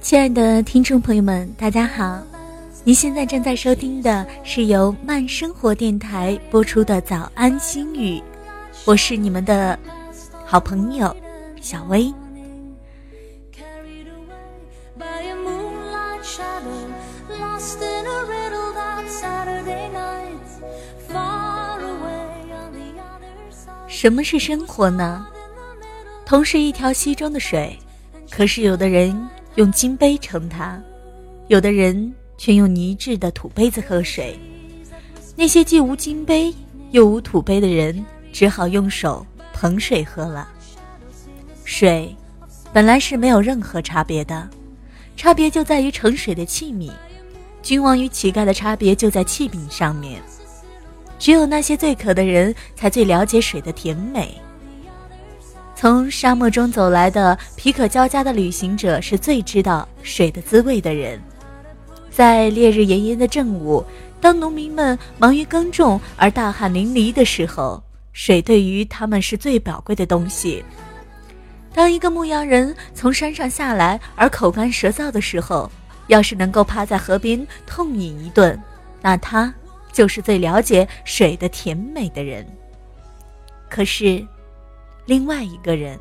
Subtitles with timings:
[0.00, 2.22] 亲爱的听众朋友们，大家好！
[2.84, 8.18] 您现在正在收听的是由慢生活电台播出的《早安心语》，
[8.86, 9.78] 我是你们的
[10.46, 11.14] 好朋友
[11.60, 12.12] 小薇。
[23.86, 25.26] 什么是生活呢？
[26.24, 27.78] 同是一条溪中的水，
[28.30, 29.14] 可是有的人
[29.56, 30.80] 用金杯盛它，
[31.48, 34.38] 有的人却用泥制的土杯子喝水。
[35.36, 36.54] 那些既无金杯
[36.90, 40.48] 又无土杯的人，只好用手捧水喝了。
[41.64, 42.14] 水
[42.72, 44.48] 本来是没有任何差别的，
[45.16, 46.90] 差别就在于盛水的器皿。
[47.62, 50.20] 君王与乞丐的差别就在器皿上面。
[51.18, 54.34] 只有那些最渴的人，才最了解水的甜美。
[55.80, 61.18] 从沙漠中走来的皮可交加的旅行者，是最知道水的滋味的人。
[62.10, 63.82] 在烈日炎炎的正午，
[64.20, 70.62] 当农民们忙于耕种而大汗淋漓的时候，水对于他们是最宝贵的东西。
[71.72, 75.72] 当一个牧羊人从山上下来而口干舌燥的时候，
[76.08, 78.60] 要是能够趴在河边痛饮一顿，
[79.00, 79.50] 那他。
[79.92, 82.46] 就是最了解水的甜美的人。
[83.70, 84.22] 可是，
[85.10, 85.98] 另外一个人，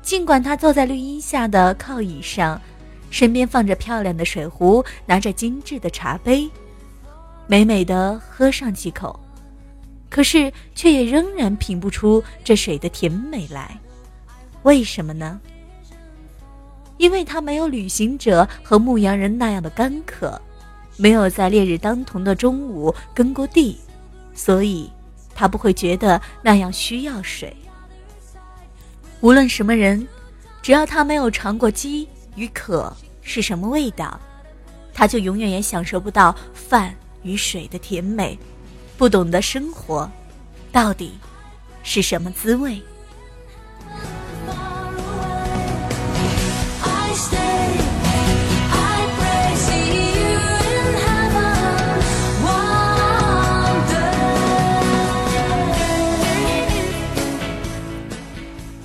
[0.00, 2.62] 尽管他坐在绿荫下的靠椅上，
[3.10, 6.48] 身边放着漂亮的水壶，拿着精致的茶杯，
[7.48, 9.18] 美美的喝上几口，
[10.08, 13.76] 可是却也仍然品不出这水的甜美来。
[14.62, 15.40] 为什么呢？
[16.96, 20.40] 因为他没有旅行者和牧羊人那样的干渴。
[20.96, 23.80] 没有在烈日当头的中午耕过地，
[24.32, 24.88] 所以
[25.34, 27.52] 他不会觉得那样需要水。
[29.20, 30.06] 无论什么人，
[30.62, 34.18] 只要他没有尝过饥与渴是什么味道，
[34.94, 38.38] 他就永远也享受不到饭与水的甜美，
[38.96, 40.10] 不懂得生活
[40.72, 41.12] 到底
[41.82, 42.80] 是什么滋味。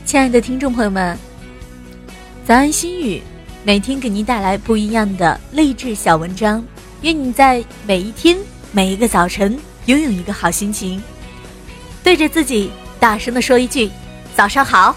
[0.05, 1.17] 亲爱的听众朋友们，
[2.45, 3.19] 早安心语，
[3.63, 6.63] 每天给您带来不一样的励志小文章。
[7.01, 8.37] 愿你在每一天、
[8.71, 11.01] 每一个早晨拥有一个好心情，
[12.03, 13.89] 对着自己大声的说一句
[14.37, 14.95] ：“早上好。”